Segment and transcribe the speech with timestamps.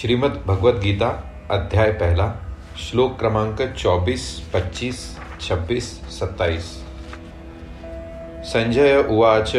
[0.00, 1.08] श्रीमद् भगवद गीता
[1.50, 2.24] अध्याय पहला
[2.78, 4.98] श्लोक क्रमांक 24, 25,
[5.40, 6.66] 26, 27
[8.44, 9.52] संजय उवाच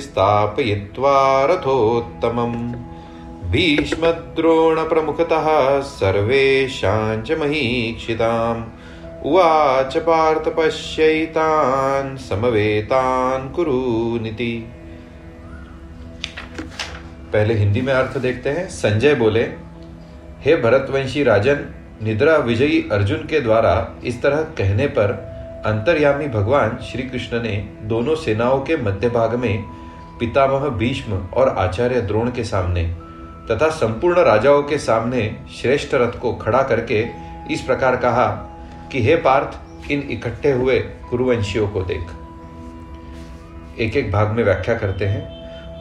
[0.00, 2.74] स्थापयित्वा रथोत्तमम्।
[3.50, 5.48] भीष्मद्रोणप्रमुखतः
[5.80, 8.62] सर्वेषां च महीक्षिताम्
[9.24, 14.52] उवाच पार्थ पश्यैतान् समवेतान् कुरुनिति
[17.32, 19.42] पहले हिंदी में अर्थ देखते हैं। संजय बोले,
[20.40, 21.64] हे भरतवंशी राजन,
[22.02, 25.10] निद्रा विजयी अर्जुन के द्वारा इस तरह कहने पर
[25.66, 29.64] अंतर्यामी भगवान श्री कृष्ण ने दोनों सेनाओं के मध्य भाग में
[30.20, 32.84] पितामह भीष्म और आचार्य द्रोण के सामने
[33.50, 37.04] तथा संपूर्ण राजाओं के सामने श्रेष्ठ रथ को खड़ा करके
[37.54, 38.52] इस प्रकार कहा
[38.92, 39.58] कि हे पार्थ,
[39.90, 42.04] इन इकट्ठे हुए कुरुवंशियों को देख।
[43.80, 45.36] एक एक भाग में व्याख्या करते हैं।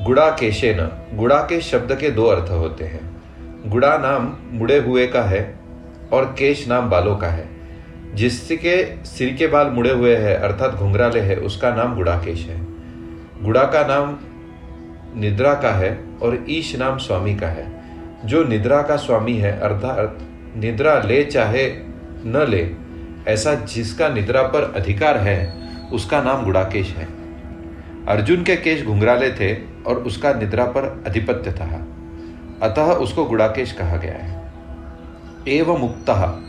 [0.05, 3.21] गुड़ा केशे न गुड़ा के शब्द के दो अर्थ होते हैं।
[3.65, 5.59] गुड़ा नाम मुड़े हुए का है
[6.13, 7.49] और केश नाम बालों का है।
[8.13, 12.65] जिसके सिर के बाल मुड़े हुए हैं, अर्थात घुंघराले है, उसका नाम गुड़ाकेश है।
[13.43, 14.17] गुड़ा का नाम
[15.21, 17.81] निद्रा का है और ईश नाम स्वामी का है।
[18.25, 20.17] जो निद्रा का स्वामी है, अर्थात
[20.57, 21.71] निद्रा ले चाहे,
[22.25, 22.84] न ले
[23.27, 25.53] ऐसा जिसका निद्रा पर अधिकार है,
[25.93, 27.07] उसका नाम गुड़ाकेश है।
[28.07, 31.87] अर्जुन के केश घुंघराले थे और उसका निद्रा पर अधिपत्य था।
[32.61, 34.51] अतः उसको गुड़ाकेश कहा गया है।
[35.47, 36.41] एवं मुक्त,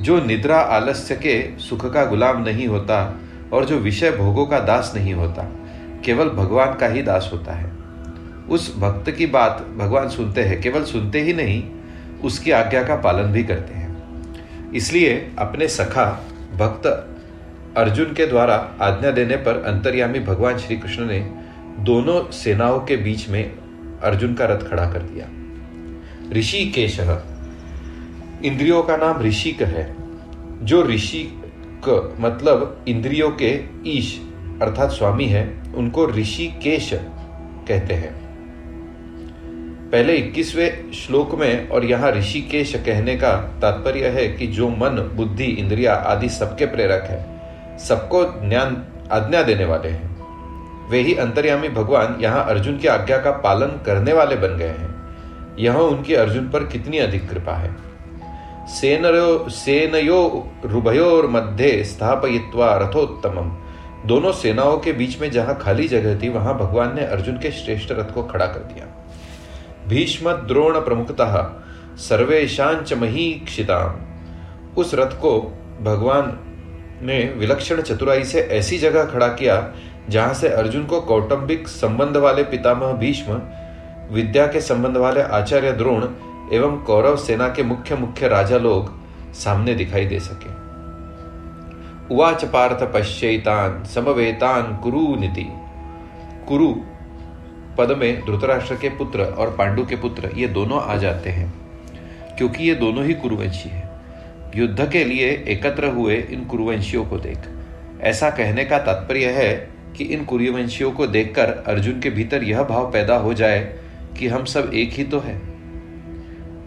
[0.00, 3.20] जो निद्रा आलस्य के सुख का गुलाम नहीं होता
[3.52, 5.52] और जो विषय भोगों का दास नहीं होता,
[6.04, 7.72] केवल भगवान का ही दास होता है।
[8.50, 11.64] उस भक्त की बात भगवान सुनते हैं, केवल सुनते ही नहीं,
[12.24, 13.83] उसकी आज्ञा का पालन भी करते हैं।
[14.74, 16.04] इसलिए अपने सखा,
[16.56, 16.86] भक्त
[17.76, 21.20] अर्जुन के द्वारा आज्ञा देने पर अंतर्यामी भगवान श्री कृष्ण ने
[21.78, 23.52] दोनों सेनाओं के बीच में
[24.02, 25.26] अर्जुन का रथ खड़ा कर दिया।
[26.32, 27.00] ऋषि केश
[28.44, 29.96] इंद्रियों का नाम ऋषिक है,
[30.62, 31.40] जो ऋषि
[32.20, 33.50] मतलब इंद्रियों के
[33.86, 34.20] ईश,
[34.62, 36.90] अर्थात स्वामी है, उनको ऋषि केश
[37.68, 38.23] कहते हैं।
[39.94, 45.44] पहले 21वें श्लोक में और यहाँ ऋषिकेश कहने का तात्पर्य है कि जो मन, बुद्धि,
[45.44, 47.40] इंद्रिया आदि सबके प्रेरक है,
[47.78, 50.16] सबको ज्ञान, आज्ञा देने वाले हैं।
[50.90, 54.94] वे ही अंतर्यामी भगवान यहाँ अर्जुन की आज्ञा का पालन करने वाले बन गए हैं।
[55.58, 57.76] यह उनकी अर्जुन पर कितनी अधिक कृपा है।
[58.66, 63.56] सेनयो सेनयो रुभयोर मध्य स्थापयित्वा रथोत्तम
[64.06, 67.92] दोनों सेनाओं के बीच में जहाँ खाली जगह थी, वहाँ भगवान ने अर्जुन के श्रेष्ठ
[67.92, 69.03] रथ को खड़ा कर दिया।
[69.88, 71.36] भीष्म द्रोण प्रमुखतः
[71.98, 74.00] सर्वेशांच महीक्षिताम।
[74.76, 75.40] उस रथ को
[75.82, 76.38] भगवान
[77.02, 79.72] ने विलक्षण चतुराई से ऐसी जगह खड़ा किया,
[80.08, 83.40] जहाँ से अर्जुन को कौटुंबिक संबंध वाले पितामह भीष्म,
[84.10, 86.04] विद्या के संबंध वाले आचार्य द्रोण
[86.52, 88.92] एवं कौरव सेना के मुख्य मुख्य राजा लोग
[89.34, 90.52] सामने दिखाई दे सके।
[92.14, 95.46] उवाच पार्थ पश्चैतान समवेतान कुरु नीति।
[96.48, 96.74] कुरु
[97.78, 101.52] पद में धृतराष्ट्र के पुत्र और पांडु के पुत्र, ये दोनों आ जाते हैं,
[102.38, 103.90] क्योंकि ये दोनों ही कुरुवंशी हैं।
[104.56, 107.38] युद्ध के लिए एकत्र हुए इन कुरुवंशियों को देख।
[108.00, 109.54] ऐसा कहने का तात्पर्य है
[109.96, 113.60] कि इन कुरुवंशियों को देखकर अर्जुन के भीतर यह भाव पैदा हो जाए
[114.18, 115.40] कि हम सब एक ही तो है।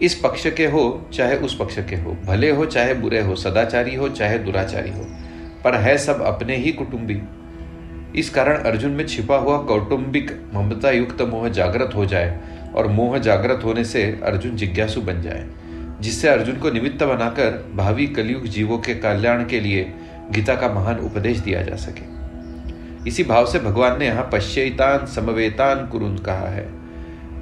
[0.02, 3.94] इस पक्ष के हो, चाहे उस पक्ष के हो, भले हो चाहे बुरे हो, सदाचारी
[3.94, 5.06] हो चाहे दुराचारी हो,
[5.64, 7.20] पर है सब अपने ही कुटुंबी।
[8.16, 12.40] इस कारण अर्जुन में छिपा हुआ कौटुंबिक ममता युक्त मोह जागृत हो जाए
[12.74, 15.46] और मोह जागृत होने से अर्जुन जिज्ञासु बन जाए,
[16.00, 19.94] जिससे अर्जुन को निमित्त बनाकर भावी कलयुग जीवों के कल्याण के लिए
[20.32, 22.18] गीता का महान उपदेश दिया जा सके।
[23.08, 26.68] इसी भाव से भगवान ने यहाँ पश्चैतान समवेतान कुरुन कहा है।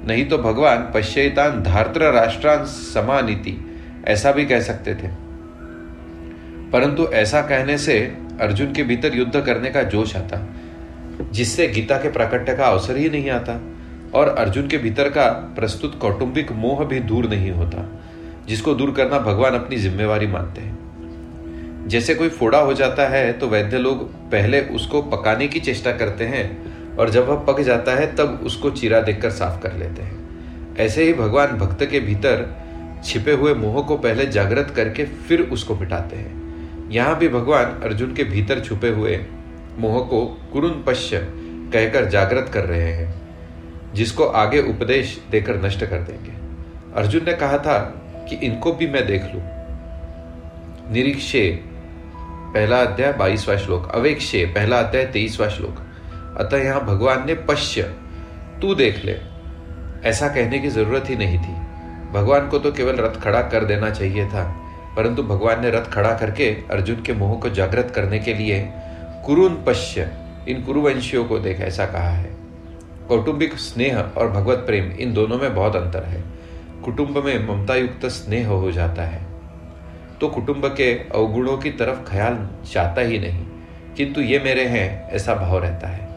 [0.07, 5.07] नहीं तो भगवान पश्चैतान धार्त्र राष्ट्रान समानीति, ऐसा भी कह सकते थे।
[6.71, 10.47] परंतु ऐसा कहने से अर्जुन के भीतर युद्ध करने का जोश आता,
[11.31, 13.59] जिससे गीता के प्राकट्य का अवसर ही नहीं आता
[14.13, 17.89] और अर्जुन के भीतर का प्रस्तुत कौटुंबिक मोह भी दूर नहीं होता,
[18.47, 23.47] जिसको दूर करना भगवान अपनी जिम्मेवारी मानते हैं। जैसे कोई फोड़ा हो जाता है तो
[23.47, 28.15] वैद्य लोग पहले उसको पकाने की चेष्टा करते हैं और जब वह पक जाता है,
[28.15, 32.45] तब उसको चीरा देखकर साफ़ कर लेते हैं। ऐसे ही भगवान भक्त के भीतर
[33.05, 36.46] छिपे हुए मोह को पहले जागृत करके फिर उसको मिटाते हैं।
[36.89, 39.25] यहाँ भी भगवान अर्जुन के भीतर छुपे हुए
[39.77, 41.17] मोह को कुरुन पश्य
[41.73, 43.15] कहकर जागृत कर रहे हैं,
[43.93, 46.31] जिसको आगे उपदेश देकर नष्ट कर देंगे।
[46.95, 47.79] अर्जुन ने कहा था
[48.29, 49.41] कि इनको भी मैं देख लू।
[50.93, 51.59] निरीक्षे,
[52.53, 55.79] पहला अध्याय, बाईसवा श्लोक। अवेक्षे, पहला अध्याय, तेईसवा श्लोक।
[56.37, 57.81] अतः यहाँ भगवान ने पश्य,
[58.61, 59.15] तू देख ले।
[60.09, 61.53] ऐसा कहने की ज़रूरत ही नहीं थी।
[62.13, 64.66] भगवान को तो केवल रथ खड़ा कर देना चाहिए था।
[64.97, 68.73] परंतु भगवान ने रथ खड़ा करके अर्जुन के मोह को जागृत करने के लिए
[69.25, 70.11] कुरुन पश्य,
[70.49, 72.35] इन कुरुवंशियों को देख ऐसा कहा है।
[73.07, 76.23] कौटुंबिक स्नेह और भगवत प्रेम, इन दोनों में बहुत अंतर है।
[76.85, 79.25] कुटुंब में ममता युक्त स्नेह हो जाता है।
[80.21, 83.45] तो कुटुंब के अवगुणों की तरफ़ ख्याल चाहता ही नहीं,
[83.97, 86.09] किंतु ये मेरे हैं, ऐसा भाव रहता है।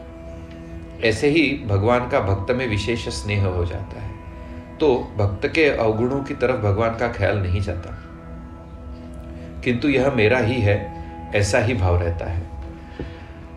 [1.03, 4.11] ऐसे ही भगवान का भक्त में विशेष स्नेह हो जाता है।
[4.79, 8.10] तो भक्त के अवगुणों की तरफ़ भगवान का ख्याल नहीं जाता।
[9.63, 10.91] किंतु यह मेरा ही है,
[11.35, 12.41] ऐसा ही भाव रहता है।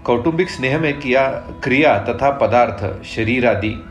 [0.04, 1.28] कौटुंबिक स्नेह में किया,
[1.64, 3.84] क्रिया तथा पदार्थ, शरीर आदि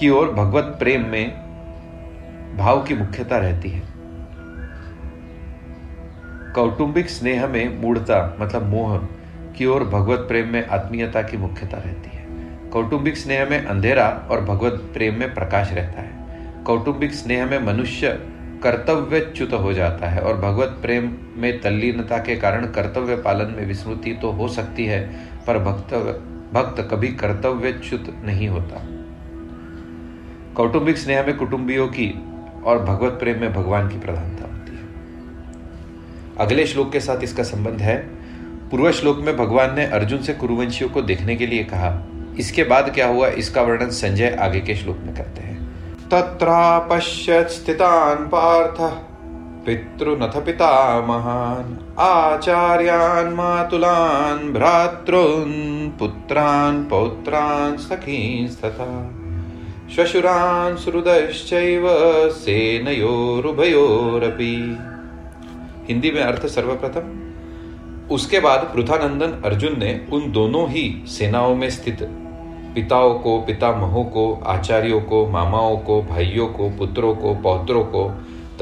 [0.00, 1.42] की ओर भगवत प्रेम में
[2.56, 3.82] भाव की मुख्यता रहती है।
[6.54, 8.98] कौटुंबिक स्नेह में मूढ़ता मतलब मोह,
[9.56, 12.26] की ओर भगवत प्रेम में आत्मीयता की मुख्यता रहती है।
[12.70, 16.10] कौटुंबिक स्नेह में अंधेरा और भगवत प्रेम में प्रकाश रहता है।
[16.64, 18.31] कौटुंबिक स्नेह में मनुष्य
[18.62, 24.12] कर्तव्यच्युत हो जाता है और भगवत प्रेम में तल्लीनता के कारण कर्तव्य पालन में विस्मृति
[24.12, 25.00] तो हो सकती है,
[25.46, 25.94] पर भक्त
[26.54, 28.86] भक्त कभी कर्तव्यच्युत नहीं होता।
[30.54, 32.08] कौटुंबिक स्नेह में कुटुंबियों की
[32.64, 34.86] और भगवत प्रेम में भगवान की प्रधानता होती है।
[36.38, 37.96] अगले श्लोक के साथ इसका संबंध है।
[38.70, 41.90] पूर्व श्लोक में भगवान ने अर्जुन से कुरुवंशियों को देखने के लिए कहा,
[42.38, 45.51] इसके बाद क्या हुआ इसका वर्णन संजय आगे के श्लोक में करते हैं।
[46.12, 49.06] तत्रापश्यत् स्थितान् पार्थ।
[49.66, 59.14] पितृनथ पितामहान् आचार्यान् मातुलान्, भ्रातॄन्, पुत्रान्, पौत्रान् सखींस्तथा
[59.94, 61.84] श्वशुरान्, सुहृदश्चैव
[62.30, 64.78] सेनयोरुभयोरपि।
[65.88, 72.21] हिंदी में अर्थ सर्वप्रथम। उसके बाद पृथानंदन अर्जुन ने उन दोनों ही सेनाओं में स्थित
[72.74, 78.10] पिताओं को, पितामहों को, आचार्यों को, मामाओं को, भाइयों को, पुत्रों को, पौत्रों को,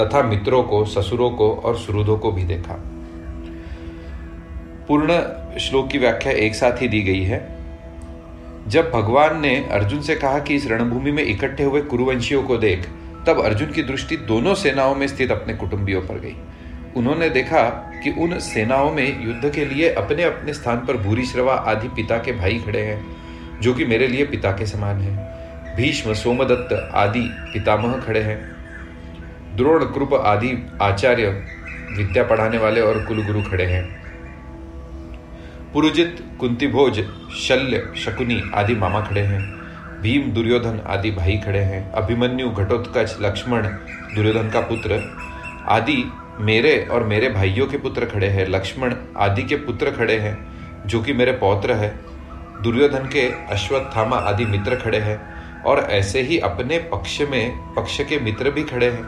[0.01, 2.75] तथा मित्रों को, ससुरों को और सुरुदों को भी देखा।
[4.89, 5.21] पूर्ण
[5.59, 7.57] श्लोक की व्याख्या एक साथ ही दी गई है।
[8.69, 12.89] जब भगवान ने अर्जुन से कहा कि इस रणभूमि में इकट्ठे हुए कुरुवंशियों को देख,
[13.27, 16.37] तब अर्जुन की दृष्टि दोनों सेनाओं में स्थित अपने कुटुंबियों पर गई।
[16.97, 17.65] उन्होंने देखा
[18.05, 22.19] कि उन सेनाओं में युद्ध के लिए अपने अपने स्थान पर भूरी श्रवा आदि पिता
[22.19, 23.20] के भाई खड़े हैं।
[23.61, 25.31] जो कि मेरे लिए पिता के समान है।
[25.77, 28.61] भीष्म, सोमदत्त आदि पितामह खड़े हैं।
[29.57, 31.45] द्रोण कृप आदि आचार्य
[31.97, 34.01] विद्या पढ़ाने वाले और कुलगुरु खड़े हैं।
[35.73, 37.05] पुरुजित कुंती भोज
[37.37, 39.61] शल्य, शकुनी आदि मामा खड़े हैं।
[40.03, 43.63] भीम, दुर्योधन आदि भाई खड़े हैं। अभिमन्यु, घटोत्कच, लक्ष्मण,
[44.15, 45.17] दुर्योधन का पुत्र
[45.69, 50.49] आदि मेरे और मेरे भाइयों के पुत्र खड़े हैं। लक्ष्मण आदि के पुत्र खड़े हैं,
[50.87, 52.10] जो कि मेरे पौत्र है।
[52.63, 58.21] दुर्योधन के अश्वत्थामा आदि मित्र खड़े हैं और ऐसे ही अपने पक्ष में, पक्ष के
[58.21, 59.05] मित्र भी खड़े हैं।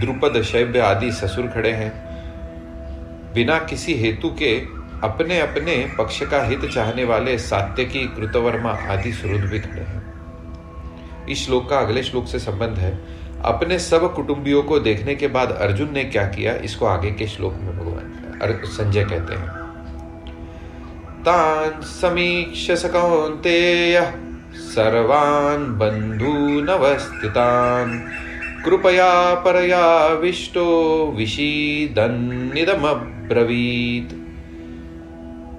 [0.00, 2.04] द्रुपद शैब्य आदि ससुर खड़े हैं।
[3.34, 4.58] बिना किसी हेतु के
[5.04, 10.14] अपने अपने पक्ष का हित चाहने वाले सात्यकी, कृतवर्मा आदि सुरुद भी खड़े हैं।
[11.28, 13.04] इस श्लोक का अगले श्लोक से संबंध है।
[13.44, 16.54] अपने सब कुटुंबियों को देखने के बाद अर्जुन ने क्या किया?
[16.54, 18.10] इसको आगे के श्लोक में भगवान
[18.64, 19.63] संजय कहते हैं।
[21.24, 24.12] तान् समीक्ष्य स कौन्तेयः
[24.54, 28.00] सर्वान् बन्धूनवस्थितान्।
[28.64, 34.14] कृपया परयाविष्टो विषीदन्निदमब्रवीत्।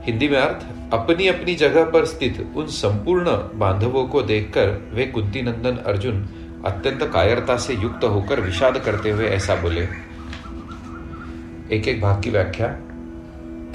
[0.06, 5.42] हिंदी में अर्थ अपनी अपनी जगह पर स्थित उन संपूर्ण बांधवों को देखकर वे कुंती
[5.42, 6.30] नंदन अर्जुन
[6.66, 9.88] अत्यंत कायरता से युक्त होकर विषाद करते हुए ऐसा बोले।
[11.72, 12.95] एक एक भाग की व्याख्या।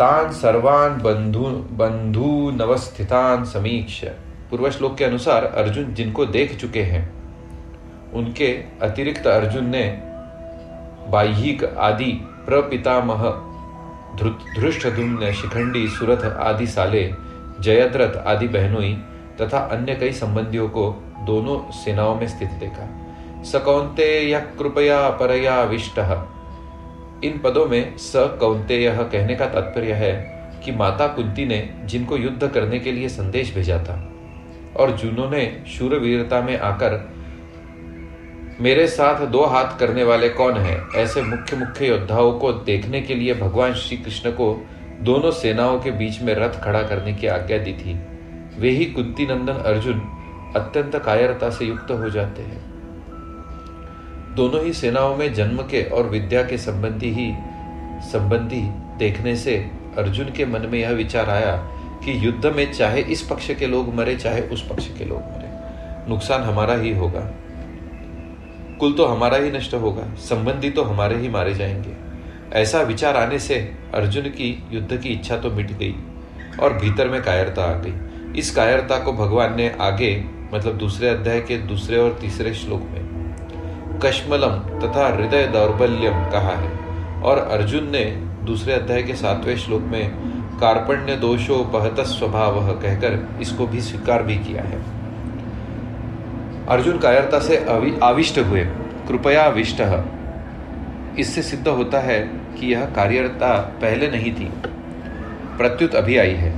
[0.00, 1.44] तान सर्वान बंधु
[1.76, 4.04] बंधु नवस्थितान समीक्ष
[4.50, 7.02] पूर्व श्लोक के अनुसार अर्जुन जिनको देख चुके हैं,
[8.12, 9.82] उनके अतिरिक्त अर्जुन ने
[11.08, 12.12] बाह्यिक आदि,
[12.46, 13.28] प्रपितामह
[14.60, 17.14] धृष्टधुम्न शिखंडी, सुरथ आदि साले,
[17.60, 18.94] जयद्रथ आदि बहनोई
[19.40, 22.88] तथा अन्य कई संबंधियों को दोनों सेनाओं में स्थित देखा।
[23.44, 24.08] सकौंते
[24.58, 26.00] कृपया परया विष्ट।
[27.24, 30.12] इन पदों में स कौंतेय कहने का तात्पर्य है
[30.64, 33.96] कि माता कुंती ने जिनको युद्ध करने के लिए संदेश भेजा था
[34.76, 37.08] और जिन्होंने शूरवीरता में आकर,
[38.60, 40.80] मेरे साथ दो हाथ करने वाले कौन है?
[40.96, 44.66] ऐसे मुख्य मुख्य योद्धाओं को देखने के लिए भगवान श्री कृष्ण को
[45.02, 47.98] दोनों सेनाओं के बीच में रथ खड़ा करने की आज्ञा दी थी।
[48.58, 50.02] वे ही कुंती नंदन अर्जुन
[50.56, 52.69] अत्यंत कायरता से युक्त हो जाते हैं।
[54.40, 57.32] दोनों ही सेनाओं में जन्म के और विद्या के संबंधी ही,
[58.10, 58.60] संबंधी
[58.98, 61.56] देखने से अर्जुन के मन में यह विचार आया
[62.04, 65.48] कि युद्ध में चाहे इस पक्ष के लोग मरे, चाहे उस पक्ष के लोग मरे।
[66.10, 67.34] नुकसान हमारा ही होगा।
[68.80, 71.92] कुल तो हमारा ही नष्ट होगा। संबंधी तो हमारे ही मारे जाएँगे।
[72.52, 75.94] ऐसा विचार आने से अर्जुन की युद्ध की इच्छा तो मिट गई
[76.60, 77.94] और भीतर में कायरता आ गई।
[78.38, 83.09] इस कायरता को भगवान ने आगे मतलब दूसरे अध्याय के दूसरे और तीसरे श्लोक में
[84.02, 86.70] कश्मलम तथा हृदय दौर्बल्यम कहा है।
[87.22, 88.04] और अर्जुन ने
[88.44, 90.10] दूसरे अध्याय के सातवें श्लोक में
[90.60, 94.78] कार्पण्य दोषो बहत स्वभाव कहकर इसको भी स्वीकार भी किया है।
[96.68, 97.56] अर्जुन कायरता से
[98.02, 98.64] आविष्ट हुए।
[99.08, 99.82] कृपया अविष्ट
[101.18, 102.18] इससे सिद्ध होता है
[102.58, 104.52] कि यह कार्यरता पहले नहीं थी।
[105.58, 106.52] प्रत्युत अभी आई है।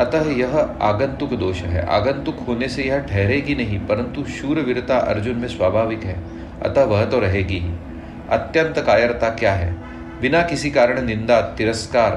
[0.00, 5.48] अतः यह आगंतुक दोष है। आगंतुक होने से यह ठहरेगी नहीं, परंतु शूरवीरता अर्जुन में
[5.48, 6.16] स्वाभाविक है।
[6.62, 7.72] अतः वह तो रहेगी ही।
[8.30, 9.72] अत्यंत कायरता क्या है?
[10.20, 12.12] बिना किसी कारण निंदा, तिरस्कार,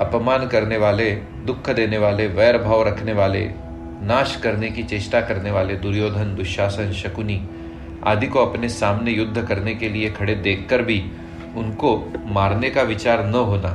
[0.00, 1.10] अपमान करने वाले,
[1.46, 3.50] दुख देने वाले, वैर भाव रखने वाले,
[4.02, 7.48] नाश करने की चेष्टा करने वाले, दुर्योधन, दुशासन, शकुनी
[8.04, 11.02] आदि को अपने सामने युद्ध करने के लिए खड़े देखकर भी
[11.56, 13.70] उनको मारने का विचार न होना,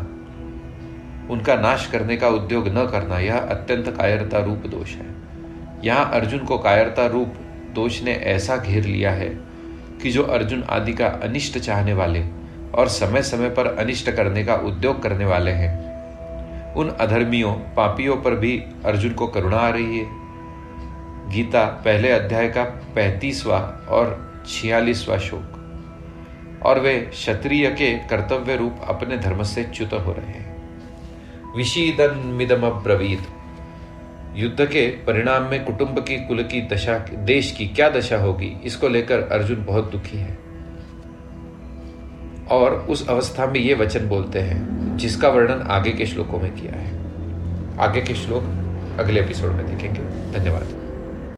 [1.33, 5.05] उनका नाश करने का उद्योग न करना, यह अत्यंत कायरता रूप दोष है।
[5.83, 7.33] यहाँ अर्जुन को कायरता रूप
[7.75, 9.48] दोष ने ऐसा घेर लिया है
[10.01, 12.25] कि जो अर्जुन आदि का अनिष्ट चाहने वाले
[12.75, 15.89] और समय समय पर अनिष्ट करने का उद्योग करने वाले हैं।
[16.73, 20.05] उन अधर्मियों, पापियों पर भी अर्जुन को करुणा आ रही है।
[21.29, 25.55] गीता पहले अध्याय का पैंतीसवा और छियालीसवा श्लोक।
[26.65, 30.49] और वे क्षत्रिय के कर्तव्य रूप अपने धर्म से च्युत हो रहे हैं।
[31.57, 33.19] विशीदन मिदम ब्रवीत
[34.39, 38.87] युद्ध के परिणाम में कुटुंब की, कुल की दशा, देश की क्या दशा होगी, इसको
[38.87, 40.39] लेकर अर्जुन बहुत दुखी है।
[42.51, 46.71] और उस अवस्था में ये वचन बोलते हैं, जिसका वर्णन आगे के श्लोकों में किया
[46.71, 46.99] है।
[47.79, 48.43] आगे के श्लोक
[48.99, 50.01] अगले एपिसोड में देखेंगे।
[50.37, 50.88] धन्यवाद।